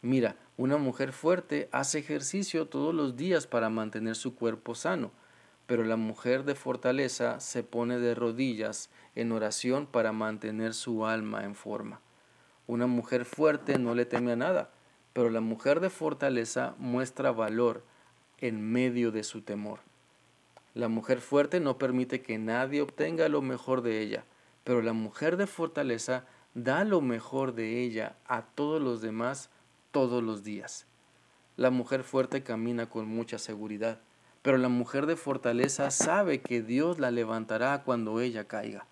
Mira, 0.00 0.36
una 0.56 0.76
mujer 0.76 1.12
fuerte 1.12 1.68
hace 1.72 1.98
ejercicio 1.98 2.66
todos 2.66 2.94
los 2.94 3.16
días 3.16 3.48
para 3.48 3.68
mantener 3.68 4.14
su 4.14 4.36
cuerpo 4.36 4.76
sano, 4.76 5.10
pero 5.66 5.84
la 5.84 5.96
mujer 5.96 6.44
de 6.44 6.54
fortaleza 6.54 7.40
se 7.40 7.64
pone 7.64 7.98
de 7.98 8.14
rodillas 8.14 8.90
en 9.16 9.32
oración 9.32 9.86
para 9.86 10.12
mantener 10.12 10.72
su 10.72 11.04
alma 11.04 11.44
en 11.44 11.56
forma. 11.56 12.00
Una 12.68 12.86
mujer 12.86 13.24
fuerte 13.24 13.78
no 13.78 13.94
le 13.94 14.06
teme 14.06 14.32
a 14.32 14.36
nada, 14.36 14.70
pero 15.12 15.30
la 15.30 15.40
mujer 15.40 15.80
de 15.80 15.90
fortaleza 15.90 16.74
muestra 16.78 17.32
valor 17.32 17.82
en 18.38 18.62
medio 18.62 19.10
de 19.10 19.24
su 19.24 19.42
temor. 19.42 19.80
La 20.74 20.86
mujer 20.86 21.20
fuerte 21.20 21.58
no 21.58 21.76
permite 21.76 22.22
que 22.22 22.38
nadie 22.38 22.82
obtenga 22.82 23.28
lo 23.28 23.42
mejor 23.42 23.82
de 23.82 24.00
ella, 24.00 24.24
pero 24.62 24.80
la 24.80 24.92
mujer 24.92 25.36
de 25.36 25.48
fortaleza 25.48 26.24
da 26.54 26.84
lo 26.84 27.00
mejor 27.00 27.54
de 27.54 27.82
ella 27.82 28.16
a 28.26 28.42
todos 28.42 28.80
los 28.80 29.00
demás 29.00 29.50
todos 29.90 30.22
los 30.22 30.44
días. 30.44 30.86
La 31.56 31.70
mujer 31.70 32.04
fuerte 32.04 32.42
camina 32.42 32.88
con 32.88 33.06
mucha 33.06 33.38
seguridad, 33.38 34.00
pero 34.42 34.58
la 34.58 34.68
mujer 34.68 35.06
de 35.06 35.16
fortaleza 35.16 35.90
sabe 35.90 36.40
que 36.40 36.62
Dios 36.62 36.98
la 36.98 37.10
levantará 37.10 37.82
cuando 37.82 38.20
ella 38.20 38.44
caiga. 38.46 38.86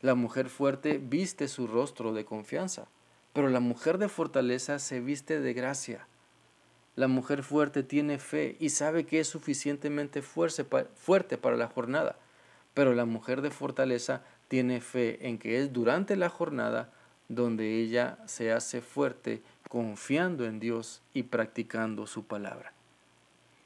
La 0.00 0.14
mujer 0.14 0.48
fuerte 0.48 0.98
viste 0.98 1.48
su 1.48 1.66
rostro 1.66 2.12
de 2.12 2.24
confianza, 2.24 2.88
pero 3.32 3.48
la 3.48 3.60
mujer 3.60 3.98
de 3.98 4.08
fortaleza 4.08 4.78
se 4.78 5.00
viste 5.00 5.40
de 5.40 5.52
gracia. 5.52 6.06
La 6.96 7.08
mujer 7.08 7.42
fuerte 7.42 7.82
tiene 7.82 8.18
fe 8.18 8.56
y 8.60 8.70
sabe 8.70 9.04
que 9.04 9.20
es 9.20 9.28
suficientemente 9.28 10.22
fuerte 10.22 11.38
para 11.38 11.56
la 11.56 11.68
jornada, 11.68 12.16
pero 12.74 12.94
la 12.94 13.04
mujer 13.04 13.42
de 13.42 13.50
fortaleza 13.50 14.22
tiene 14.48 14.80
fe 14.80 15.28
en 15.28 15.38
que 15.38 15.60
es 15.60 15.72
durante 15.72 16.16
la 16.16 16.28
jornada 16.28 16.92
donde 17.28 17.80
ella 17.80 18.18
se 18.26 18.52
hace 18.52 18.80
fuerte 18.80 19.42
confiando 19.70 20.46
en 20.46 20.58
Dios 20.58 21.00
y 21.14 21.22
practicando 21.22 22.08
su 22.08 22.24
palabra. 22.24 22.72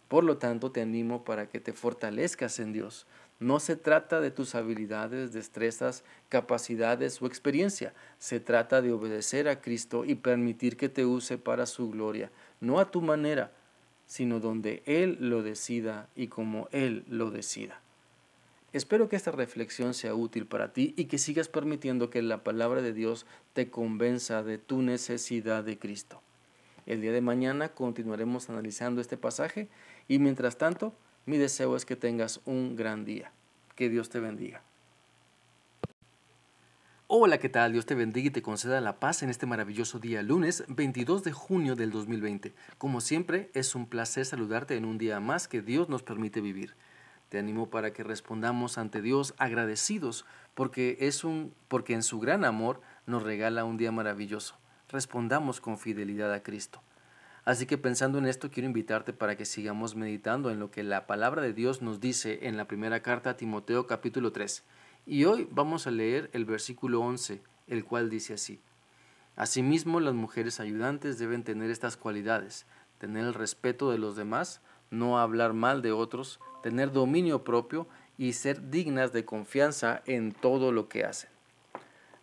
Por 0.09 0.23
lo 0.23 0.37
tanto, 0.37 0.71
te 0.71 0.83
animo 0.83 1.25
para 1.25 1.49
que 1.49 1.61
te 1.61 1.73
fortalezcas 1.73 2.61
en 2.61 2.75
Dios. 2.75 3.07
No 3.41 3.59
se 3.59 3.75
trata 3.75 4.21
de 4.21 4.31
tus 4.31 4.55
habilidades, 4.55 5.33
destrezas, 5.33 6.05
capacidades 6.29 7.23
o 7.23 7.27
experiencia. 7.27 7.95
Se 8.19 8.39
trata 8.39 8.83
de 8.83 8.93
obedecer 8.93 9.49
a 9.49 9.63
Cristo 9.63 10.05
y 10.05 10.15
permitir 10.15 10.77
que 10.77 10.91
te 10.91 11.07
use 11.07 11.39
para 11.39 11.65
su 11.65 11.91
gloria, 11.91 12.31
no 12.61 12.81
a 12.81 12.91
tu 12.91 13.01
manera, 13.01 13.51
sino 14.07 14.41
donde 14.41 14.83
Él 14.85 15.17
lo 15.21 15.43
decida 15.43 16.11
y 16.15 16.29
como 16.29 16.69
Él 16.71 17.05
lo 17.09 17.31
decida. 17.31 17.81
Espero 18.75 19.09
que 19.09 19.15
esta 19.15 19.31
reflexión 19.31 19.95
sea 19.95 20.17
útil 20.17 20.47
para 20.49 20.73
ti 20.73 20.95
y 20.97 21.05
que 21.05 21.17
sigas 21.17 21.47
permitiendo 21.47 22.11
que 22.11 22.23
la 22.23 22.43
palabra 22.43 22.83
de 22.83 22.93
Dios 22.93 23.25
te 23.53 23.71
convenza 23.71 24.43
de 24.43 24.59
tu 24.59 24.83
necesidad 24.83 25.63
de 25.63 25.79
Cristo. 25.79 26.21
El 26.85 27.01
día 27.01 27.13
de 27.13 27.21
mañana 27.21 27.69
continuaremos 27.69 28.51
analizando 28.51 29.01
este 29.01 29.17
pasaje 29.17 29.69
y 30.09 30.19
mientras 30.19 30.59
tanto, 30.59 30.93
mi 31.25 31.39
deseo 31.39 31.77
es 31.77 31.85
que 31.85 31.95
tengas 31.95 32.41
un 32.47 32.75
gran 32.75 33.05
día. 33.05 33.31
Que 33.77 33.89
Dios 33.89 34.09
te 34.09 34.19
bendiga. 34.19 34.61
Hola, 37.07 37.39
¿qué 37.39 37.49
tal? 37.49 37.75
Dios 37.75 37.87
te 37.87 37.95
bendiga 37.95 38.27
y 38.27 38.33
te 38.33 38.43
conceda 38.43 38.81
la 38.81 38.99
paz 38.99 39.23
en 39.23 39.31
este 39.31 39.47
maravilloso 39.47 40.01
día, 40.01 40.21
lunes 40.21 40.65
22 40.67 41.23
de 41.23 41.31
junio 41.31 41.77
del 41.77 41.93
2020. 41.93 42.53
Como 42.77 43.01
siempre, 43.01 43.53
es 43.55 43.77
un 43.77 43.87
placer 43.87 44.27
saludarte 44.27 44.75
en 44.75 44.85
un 44.85 44.99
día 44.99 45.21
más 45.21 45.47
que 45.47 45.63
Dios 45.63 45.89
nos 45.89 46.03
permite 46.03 46.41
vivir. 46.41 46.75
Te 47.29 47.39
animo 47.39 47.71
para 47.71 47.93
que 47.93 48.05
respondamos 48.05 48.79
ante 48.79 49.03
Dios 49.03 49.35
agradecidos 49.39 50.25
porque 50.55 50.97
es 51.01 51.25
un 51.25 51.55
porque 51.69 51.95
en 51.95 52.03
su 52.03 52.21
gran 52.21 52.45
amor 52.45 52.81
nos 53.07 53.23
regala 53.23 53.65
un 53.65 53.77
día 53.77 53.93
maravilloso. 53.93 54.57
Respondamos 54.89 55.61
con 55.61 55.79
fidelidad 55.79 56.33
a 56.33 56.43
Cristo. 56.43 56.83
Así 57.45 57.67
que 57.67 57.77
pensando 57.77 58.19
en 58.19 58.27
esto, 58.27 58.51
quiero 58.51 58.69
invitarte 58.69 59.13
para 59.13 59.37
que 59.37 59.45
sigamos 59.45 59.97
meditando 59.97 60.51
en 60.51 60.59
lo 60.59 60.71
que 60.71 60.83
la 60.83 61.07
palabra 61.07 61.43
de 61.43 61.53
Dios 61.53 61.83
nos 61.83 62.01
dice 62.01 62.47
en 62.47 62.57
la 62.57 62.67
primera 62.67 63.01
carta 63.01 63.31
a 63.31 63.37
Timoteo 63.37 63.87
capítulo 63.87 64.33
3. 64.33 64.65
Y 65.07 65.27
hoy 65.27 65.47
vamos 65.51 65.87
a 65.87 65.91
leer 65.91 66.31
el 66.33 66.47
versículo 66.47 67.01
11, 67.01 67.43
el 67.67 67.85
cual 67.85 68.09
dice 68.09 68.35
así. 68.35 68.61
Asimismo, 69.37 70.01
las 70.01 70.15
mujeres 70.15 70.59
ayudantes 70.61 71.19
deben 71.19 71.45
tener 71.45 71.71
estas 71.71 71.99
cualidades, 71.99 72.67
tener 72.99 73.27
el 73.27 73.35
respeto 73.35 73.91
de 73.91 73.99
los 73.99 74.17
demás, 74.17 74.63
no 74.95 75.19
hablar 75.19 75.53
mal 75.53 75.83
de 75.83 75.93
otros, 75.93 76.41
tener 76.63 76.93
dominio 76.93 77.45
propio 77.45 77.87
y 78.17 78.33
ser 78.33 78.71
dignas 78.71 79.13
de 79.13 79.25
confianza 79.25 80.03
en 80.07 80.33
todo 80.33 80.73
lo 80.73 80.89
que 80.89 81.05
hacen. 81.05 81.31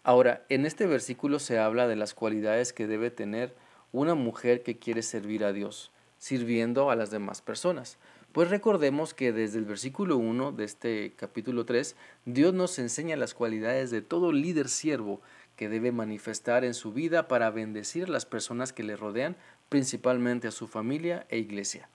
Ahora, 0.03 0.43
en 0.49 0.65
este 0.65 0.87
versículo 0.87 1.37
se 1.37 1.59
habla 1.59 1.87
de 1.87 1.95
las 1.95 2.13
cualidades 2.13 2.73
que 2.73 2.87
debe 2.87 3.11
tener 3.11 3.53
una 3.91 4.15
mujer 4.15 4.63
que 4.63 4.79
quiere 4.79 5.03
servir 5.03 5.43
a 5.43 5.53
Dios, 5.53 5.91
sirviendo 6.17 6.89
a 6.89 6.95
las 6.95 7.11
demás 7.11 7.41
personas. 7.41 7.97
Pues 8.31 8.49
recordemos 8.49 9.13
que 9.13 9.33
desde 9.33 9.59
el 9.59 9.65
versículo 9.65 10.17
1 10.17 10.53
de 10.53 10.63
este 10.63 11.13
capítulo 11.17 11.65
3, 11.65 11.95
Dios 12.25 12.53
nos 12.53 12.79
enseña 12.79 13.17
las 13.17 13.33
cualidades 13.33 13.91
de 13.91 14.01
todo 14.01 14.31
líder 14.31 14.69
siervo 14.69 15.21
que 15.57 15.67
debe 15.67 15.91
manifestar 15.91 16.63
en 16.63 16.73
su 16.73 16.93
vida 16.93 17.27
para 17.27 17.51
bendecir 17.51 18.05
a 18.05 18.11
las 18.11 18.25
personas 18.25 18.71
que 18.71 18.83
le 18.83 18.95
rodean, 18.95 19.35
principalmente 19.67 20.47
a 20.47 20.51
su 20.51 20.67
familia 20.67 21.25
e 21.29 21.37
iglesia. 21.37 21.89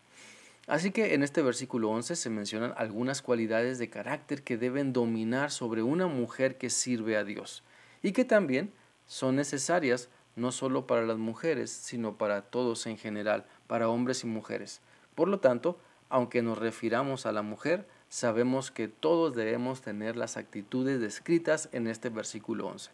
Así 0.66 0.90
que 0.90 1.14
en 1.14 1.22
este 1.22 1.42
versículo 1.42 1.90
11 1.90 2.16
se 2.16 2.30
mencionan 2.30 2.74
algunas 2.76 3.22
cualidades 3.22 3.78
de 3.78 3.88
carácter 3.88 4.42
que 4.42 4.58
deben 4.58 4.92
dominar 4.92 5.52
sobre 5.52 5.82
una 5.82 6.08
mujer 6.08 6.58
que 6.58 6.70
sirve 6.70 7.16
a 7.16 7.22
Dios 7.22 7.62
y 8.02 8.10
que 8.12 8.24
también 8.24 8.72
son 9.06 9.36
necesarias 9.36 10.08
no 10.34 10.50
solo 10.50 10.86
para 10.86 11.06
las 11.06 11.18
mujeres, 11.18 11.70
sino 11.70 12.18
para 12.18 12.42
todos 12.42 12.86
en 12.86 12.98
general, 12.98 13.46
para 13.68 13.88
hombres 13.88 14.24
y 14.24 14.26
mujeres. 14.26 14.80
Por 15.14 15.28
lo 15.28 15.38
tanto, 15.38 15.78
aunque 16.08 16.42
nos 16.42 16.58
refiramos 16.58 17.26
a 17.26 17.32
la 17.32 17.42
mujer, 17.42 17.86
sabemos 18.08 18.70
que 18.72 18.88
todos 18.88 19.34
debemos 19.34 19.82
tener 19.82 20.16
las 20.16 20.36
actitudes 20.36 21.00
descritas 21.00 21.68
en 21.72 21.86
este 21.86 22.10
versículo 22.10 22.66
11. 22.66 22.90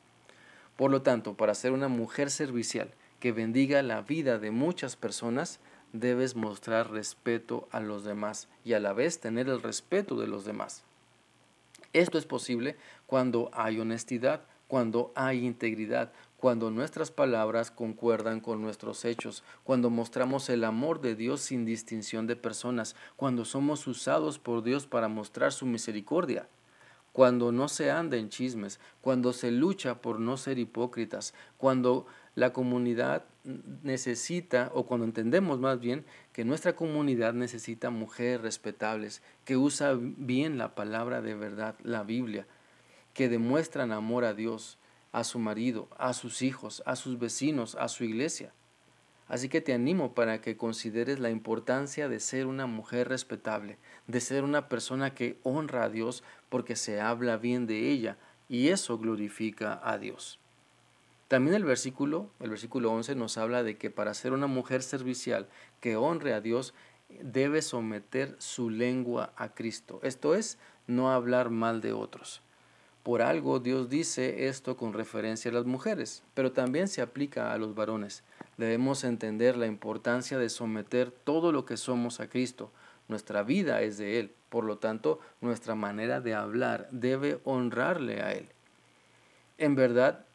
Por 0.76 0.91
lo 0.91 1.02
tanto, 1.02 1.35
para 1.35 1.55
ser 1.55 1.73
una 1.73 1.88
mujer 1.88 2.31
servicial 2.31 2.93
que 3.19 3.33
bendiga 3.33 3.83
la 3.83 4.02
vida 4.02 4.38
de 4.38 4.50
muchas 4.50 4.97
personas, 4.97 5.59
debes 5.92 6.37
mostrar 6.37 6.90
respeto 6.90 7.68
a 7.70 7.80
los 7.80 8.04
demás 8.04 8.49
y 8.64 8.72
a 8.72 8.80
la 8.80 8.92
vez 8.92 9.20
tener 9.20 9.49
el 9.49 9.62
respeto 9.62 10.18
de 10.18 10.26
los 10.26 10.44
demás. 10.44 10.84
Esto 11.92 12.18
es 12.18 12.26
posible 12.26 12.76
cuando 13.06 13.50
hay 13.52 13.78
honestidad, 13.78 14.42
cuando 14.66 15.12
hay 15.14 15.44
integridad, 15.44 16.12
cuando 16.38 16.70
nuestras 16.70 17.11
palabras 17.11 17.70
concuerdan 17.70 18.40
con 18.40 18.62
nuestros 18.62 19.04
hechos, 19.04 19.44
cuando 19.62 19.90
mostramos 19.90 20.49
el 20.49 20.64
amor 20.64 21.00
de 21.00 21.14
Dios 21.14 21.42
sin 21.42 21.64
distinción 21.64 22.26
de 22.26 22.34
personas, 22.34 22.96
cuando 23.16 23.44
somos 23.44 23.87
usados 23.87 24.38
por 24.38 24.62
Dios 24.62 24.87
para 24.87 25.08
mostrar 25.08 25.52
su 25.52 25.66
misericordia, 25.66 26.49
cuando 27.12 27.52
no 27.52 27.68
se 27.68 27.90
anda 27.90 28.16
en 28.16 28.30
chismes, 28.30 28.80
cuando 29.02 29.34
se 29.34 29.50
lucha 29.50 30.00
por 30.00 30.18
no 30.18 30.38
ser 30.38 30.58
hipócritas, 30.58 31.34
cuando 31.58 32.06
la 32.34 32.54
comunidad 32.54 33.25
necesita, 33.44 34.70
o 34.75 34.87
cuando 34.87 35.04
entendemos 35.04 35.58
más 35.58 35.80
bien, 35.80 36.04
que 36.32 36.44
nuestra 36.44 36.76
comunidad 36.76 37.34
necesita 37.34 37.90
mujeres 37.90 38.40
respetables, 38.40 39.22
que 39.44 39.56
usan 39.56 40.14
bien 40.26 40.58
la 40.58 40.75
palabra 40.75 41.22
de 41.22 41.34
verdad, 41.34 41.76
la 41.82 42.02
Biblia, 42.04 42.46
que 43.14 43.28
demuestran 43.28 43.92
amor 43.92 44.25
a 44.25 44.34
Dios, 44.34 44.78
a 45.12 45.25
su 45.25 45.38
marido, 45.38 45.88
a 45.99 46.12
sus 46.14 46.42
hijos, 46.42 46.82
a 46.87 46.96
sus 46.96 47.18
vecinos, 47.18 47.75
a 47.75 47.88
su 47.88 48.04
iglesia. 48.04 48.52
Así 49.28 49.49
que 49.49 49.61
te 49.61 49.72
animo 49.72 50.14
para 50.14 50.40
que 50.40 50.56
consideres 50.56 51.18
la 51.18 51.30
importancia 51.30 52.08
de 52.08 52.20
ser 52.20 52.46
una 52.46 52.66
mujer 52.66 53.08
respetable, 53.08 53.78
de 54.06 54.20
ser 54.20 54.44
una 54.44 54.68
persona 54.68 55.14
que 55.14 55.38
honra 55.42 55.84
a 55.84 55.88
Dios 55.88 56.22
porque 56.49 56.76
se 56.76 57.00
habla 57.00 57.37
bien 57.37 57.66
de 57.66 57.90
ella 57.90 58.18
y 58.49 58.68
eso 58.68 58.99
glorifica 58.99 59.80
a 59.82 59.96
Dios. 59.96 60.41
También 61.33 61.57
el 61.57 61.65
versículo, 61.65 62.29
el 62.41 62.51
versículo 62.51 62.93
11 62.93 63.15
nos 63.15 63.39
habla 63.39 63.62
de 63.62 63.79
que 63.79 63.89
para 63.89 64.12
ser 64.12 64.35
una 64.35 64.49
mujer 64.49 64.83
servicial 64.83 65.49
que 65.81 65.97
honre 65.97 66.35
a 66.35 66.43
Dios, 66.43 66.75
debe 67.09 67.62
someter 67.62 68.37
su 68.37 68.69
lengua 68.69 69.33
a 69.37 69.55
Cristo. 69.55 69.99
Esto 70.03 70.35
es, 70.35 70.59
no 70.87 71.11
hablar 71.11 71.49
mal 71.49 71.81
de 71.81 71.95
otros. 71.95 72.43
Por 73.03 73.23
algo 73.23 73.61
Dios 73.61 73.89
dice 73.89 74.47
esto 74.49 74.77
con 74.77 74.93
referencia 74.93 75.51
a 75.51 75.55
las 75.55 75.65
mujeres, 75.65 76.23
pero 76.35 76.53
también 76.53 76.87
se 76.87 77.01
aplica 77.01 77.55
a 77.55 77.57
los 77.57 77.75
varones. 77.75 78.25
Debemos 78.59 79.03
entender 79.03 79.57
la 79.57 79.67
importancia 79.67 80.37
de 80.37 80.51
someter 80.51 81.11
todo 81.11 81.51
lo 81.51 81.65
que 81.65 81.79
somos 81.79 82.21
a 82.21 82.29
Cristo. 82.29 82.71
Nuestra 83.09 83.43
vida 83.43 83.81
es 83.81 83.97
de 83.97 84.21
Él, 84.21 84.35
por 84.51 84.65
lo 84.65 84.77
tanto, 84.77 85.19
nuestra 85.41 85.75
manera 85.77 86.21
de 86.21 86.35
hablar 86.35 86.89
debe 86.91 87.41
honrarle 87.45 88.21
a 88.21 88.33
Él. 88.33 88.51
En 89.57 89.75
verdad, 89.77 90.27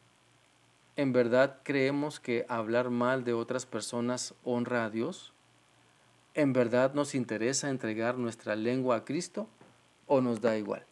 ¿En 0.98 1.12
verdad 1.12 1.60
creemos 1.62 2.18
que 2.18 2.44
hablar 2.48 2.90
mal 2.90 3.22
de 3.22 3.32
otras 3.32 3.66
personas 3.66 4.34
honra 4.42 4.84
a 4.84 4.90
Dios? 4.90 5.32
¿En 6.34 6.52
verdad 6.52 6.92
nos 6.92 7.14
interesa 7.14 7.70
entregar 7.70 8.18
nuestra 8.18 8.56
lengua 8.56 8.96
a 8.96 9.04
Cristo 9.04 9.48
o 10.08 10.20
nos 10.20 10.40
da 10.40 10.58
igual? 10.58 10.84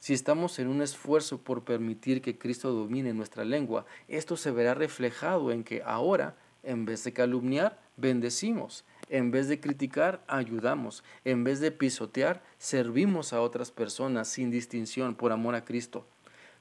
Si 0.00 0.14
estamos 0.14 0.58
en 0.58 0.66
un 0.66 0.82
esfuerzo 0.82 1.38
por 1.38 1.62
permitir 1.62 2.22
que 2.22 2.36
Cristo 2.36 2.72
domine 2.72 3.14
nuestra 3.14 3.44
lengua, 3.44 3.86
esto 4.08 4.36
se 4.36 4.50
verá 4.50 4.74
reflejado 4.74 5.52
en 5.52 5.62
que 5.62 5.80
ahora, 5.86 6.34
en 6.64 6.84
vez 6.84 7.04
de 7.04 7.12
calumniar, 7.12 7.78
bendecimos, 7.96 8.84
en 9.10 9.30
vez 9.30 9.46
de 9.46 9.60
criticar, 9.60 10.24
ayudamos, 10.26 11.04
en 11.24 11.44
vez 11.44 11.60
de 11.60 11.70
pisotear, 11.70 12.42
servimos 12.58 13.32
a 13.32 13.42
otras 13.42 13.70
personas 13.70 14.26
sin 14.26 14.50
distinción 14.50 15.14
por 15.14 15.30
amor 15.30 15.54
a 15.54 15.64
Cristo. 15.64 16.04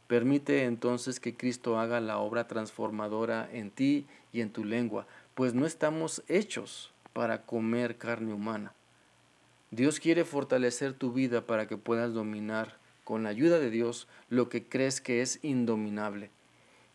Permite 0.08 0.66
entonces 0.66 1.20
que 1.20 1.36
Cristo 1.36 1.80
haga 1.80 2.00
la 2.00 2.18
obra 2.18 2.48
transformadora 2.48 3.50
en 3.52 3.72
ti 3.72 4.06
y 4.32 4.42
en 4.42 4.52
tu 4.52 4.66
lengua. 4.66 5.08
pues 5.36 5.56
no 5.56 5.66
estamos 5.66 6.22
hechos 6.28 6.92
para 7.12 7.42
comer 7.42 7.98
carne 7.98 8.34
humana. 8.34 8.74
Dios 9.72 10.00
quiere 10.00 10.26
fortalecer 10.26 10.94
tu 10.94 11.12
vida 11.12 11.48
para 11.48 11.68
que 11.68 11.78
puedas 11.78 12.14
dominar, 12.14 12.78
con 13.04 13.24
la 13.24 13.30
ayuda 13.30 13.58
de 13.58 13.72
Dios, 13.72 14.08
lo 14.30 14.48
que 14.48 14.64
crees 14.68 15.02
que 15.02 15.24
es 15.24 15.40
indominable, 15.44 16.30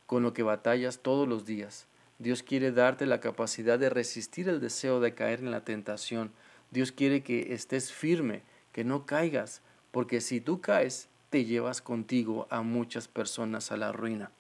con 0.06 0.22
lo 0.22 0.32
que 0.32 0.44
batallas 0.44 1.00
todos 1.00 1.26
los 1.26 1.44
días. 1.44 1.88
Dios 2.20 2.44
quiere 2.44 2.70
darte 2.70 3.06
la 3.06 3.18
capacidad 3.18 3.78
de 3.78 3.90
resistir 3.90 4.48
el 4.48 4.60
deseo 4.60 5.00
de 5.00 5.14
caer 5.14 5.40
en 5.40 5.50
la 5.50 5.64
tentación. 5.64 6.30
Dios 6.70 6.92
quiere 6.92 7.22
que 7.22 7.52
estés 7.54 7.92
firme, 7.92 8.42
que 8.72 8.84
no 8.84 9.06
caigas, 9.06 9.62
porque 9.90 10.20
si 10.20 10.40
tú 10.40 10.60
caes, 10.60 11.08
te 11.30 11.44
llevas 11.44 11.82
contigo 11.82 12.46
a 12.50 12.62
muchas 12.62 13.08
personas 13.08 13.70
a 13.72 13.76
la 13.76 13.92
ruina. 13.92 14.30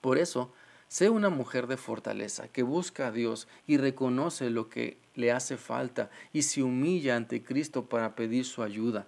Por 0.00 0.18
eso, 0.18 0.52
sé 0.88 1.10
una 1.10 1.28
mujer 1.28 1.66
de 1.66 1.76
fortaleza, 1.76 2.48
que 2.48 2.62
busca 2.62 3.08
a 3.08 3.12
Dios 3.12 3.48
y 3.66 3.76
reconoce 3.76 4.50
lo 4.50 4.68
que 4.68 4.98
le 5.14 5.32
hace 5.32 5.56
falta 5.56 6.10
y 6.32 6.42
se 6.42 6.62
humilla 6.62 7.16
ante 7.16 7.42
Cristo 7.42 7.86
para 7.86 8.14
pedir 8.14 8.44
su 8.44 8.62
ayuda. 8.62 9.06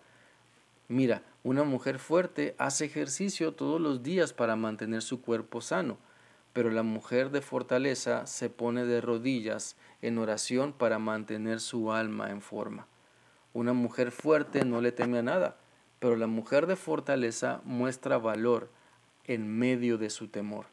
Mira, 0.88 1.22
una 1.42 1.64
mujer 1.64 1.98
fuerte 1.98 2.54
hace 2.58 2.84
ejercicio 2.84 3.52
todos 3.52 3.80
los 3.80 4.02
días 4.02 4.32
para 4.32 4.56
mantener 4.56 5.02
su 5.02 5.20
cuerpo 5.22 5.60
sano, 5.60 5.98
pero 6.52 6.70
la 6.70 6.82
mujer 6.82 7.30
de 7.30 7.40
fortaleza 7.40 8.26
se 8.26 8.48
pone 8.48 8.84
de 8.84 9.00
rodillas 9.00 9.76
en 10.02 10.18
oración 10.18 10.72
para 10.72 10.98
mantener 10.98 11.60
su 11.60 11.92
alma 11.92 12.30
en 12.30 12.40
forma. 12.40 12.86
Una 13.52 13.72
mujer 13.72 14.10
fuerte 14.10 14.64
no 14.64 14.80
le 14.80 14.92
teme 14.92 15.18
a 15.18 15.22
nada, 15.22 15.56
pero 15.98 16.16
la 16.16 16.26
mujer 16.26 16.66
de 16.66 16.76
fortaleza 16.76 17.60
muestra 17.64 18.18
valor 18.18 18.70
en 19.24 19.48
medio 19.58 19.98
de 19.98 20.10
su 20.10 20.28
temor. 20.28 20.66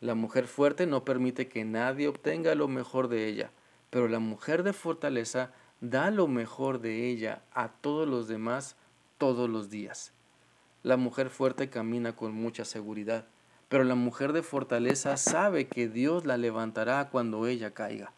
La 0.00 0.14
mujer 0.14 0.46
fuerte 0.46 0.86
no 0.86 1.04
permite 1.04 1.48
que 1.48 1.64
nadie 1.64 2.08
obtenga 2.08 2.54
lo 2.54 2.68
mejor 2.68 3.08
de 3.08 3.26
ella, 3.26 3.50
pero 3.90 4.08
la 4.08 4.18
mujer 4.18 4.62
de 4.62 4.72
fortaleza 4.72 5.52
da 5.80 6.10
lo 6.10 6.28
mejor 6.28 6.80
de 6.80 7.08
ella 7.08 7.42
a 7.52 7.68
todos 7.68 8.08
los 8.08 8.28
demás 8.28 8.76
todos 9.18 9.48
los 9.48 9.70
días. 9.70 10.12
La 10.82 10.96
mujer 10.96 11.30
fuerte 11.30 11.70
camina 11.70 12.14
con 12.14 12.32
mucha 12.34 12.64
seguridad, 12.64 13.26
pero 13.68 13.84
la 13.84 13.94
mujer 13.94 14.32
de 14.32 14.42
fortaleza 14.42 15.16
sabe 15.16 15.66
que 15.66 15.88
Dios 15.88 16.26
la 16.26 16.36
levantará 16.36 17.08
cuando 17.08 17.46
ella 17.46 17.72
caiga. 17.72 18.12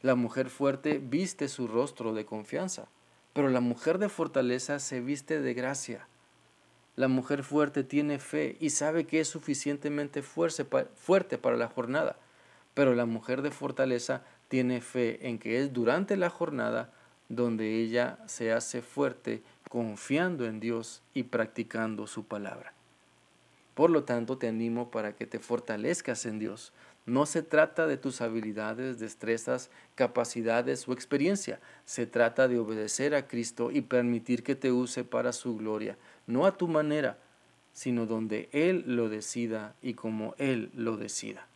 La 0.00 0.14
mujer 0.14 0.48
fuerte 0.48 0.98
viste 0.98 1.48
su 1.48 1.66
rostro 1.66 2.14
de 2.14 2.24
confianza, 2.24 2.88
pero 3.32 3.48
la 3.48 3.60
mujer 3.60 3.98
de 3.98 4.08
fortaleza 4.08 4.78
se 4.78 5.00
viste 5.00 5.40
de 5.40 5.54
gracia. 5.54 6.06
La 6.96 7.08
mujer 7.08 7.44
fuerte 7.44 7.84
tiene 7.84 8.18
fe 8.18 8.56
y 8.60 8.70
sabe 8.70 9.06
que 9.06 9.20
es 9.20 9.28
suficientemente 9.28 10.22
fuerte 10.22 11.38
para 11.38 11.56
la 11.56 11.68
jornada, 11.68 12.16
pero 12.74 12.94
la 12.94 13.06
mujer 13.06 13.42
de 13.42 13.50
fortaleza 13.50 14.22
tiene 14.48 14.80
fe 14.80 15.28
en 15.28 15.38
que 15.38 15.60
es 15.60 15.72
durante 15.72 16.16
la 16.16 16.30
jornada 16.30 16.92
donde 17.28 17.76
ella 17.76 18.18
se 18.26 18.52
hace 18.52 18.82
fuerte 18.82 19.42
confiando 19.68 20.46
en 20.46 20.58
Dios 20.58 21.02
y 21.14 21.22
practicando 21.22 22.08
su 22.08 22.24
palabra. 22.24 22.74
Por 23.74 23.90
lo 23.90 24.02
tanto, 24.02 24.36
te 24.36 24.48
animo 24.48 24.90
para 24.90 25.14
que 25.14 25.26
te 25.26 25.38
fortalezcas 25.38 26.26
en 26.26 26.40
Dios. 26.40 26.72
No 27.10 27.26
se 27.26 27.42
trata 27.42 27.88
de 27.88 27.96
tus 27.96 28.20
habilidades, 28.20 29.00
destrezas, 29.00 29.68
capacidades 29.96 30.86
o 30.86 30.92
experiencia. 30.92 31.58
Se 31.84 32.06
trata 32.06 32.46
de 32.46 32.60
obedecer 32.60 33.16
a 33.16 33.26
Cristo 33.26 33.72
y 33.72 33.80
permitir 33.80 34.44
que 34.44 34.54
te 34.54 34.70
use 34.70 35.02
para 35.02 35.32
su 35.32 35.56
gloria, 35.56 35.98
no 36.28 36.46
a 36.46 36.56
tu 36.56 36.68
manera, 36.68 37.18
sino 37.72 38.06
donde 38.06 38.48
Él 38.52 38.84
lo 38.86 39.08
decida 39.08 39.74
y 39.82 39.94
como 39.94 40.36
Él 40.38 40.70
lo 40.72 40.96
decida. 40.96 41.48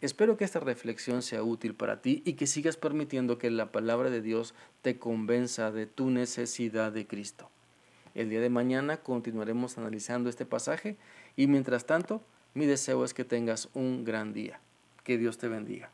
Espero 0.00 0.38
que 0.38 0.44
esta 0.44 0.58
reflexión 0.58 1.20
sea 1.20 1.42
útil 1.42 1.74
para 1.74 2.00
ti 2.00 2.22
y 2.24 2.32
que 2.32 2.46
sigas 2.46 2.78
permitiendo 2.78 3.36
que 3.36 3.50
la 3.50 3.72
palabra 3.72 4.08
de 4.08 4.22
Dios 4.22 4.54
te 4.80 4.98
convenza 4.98 5.70
de 5.70 5.84
tu 5.84 6.08
necesidad 6.08 6.92
de 6.92 7.06
Cristo. 7.06 7.50
El 8.14 8.30
día 8.30 8.40
de 8.40 8.48
mañana 8.48 8.96
continuaremos 8.96 9.76
analizando 9.76 10.30
este 10.30 10.46
pasaje 10.46 10.96
y 11.36 11.46
mientras 11.46 11.84
tanto, 11.84 12.22
mi 12.54 12.66
deseo 12.66 13.04
es 13.04 13.14
que 13.14 13.24
tengas 13.24 13.68
un 13.74 14.04
gran 14.04 14.32
día. 14.32 14.60
Que 15.04 15.18
Dios 15.18 15.38
te 15.38 15.48
bendiga. 15.48 15.90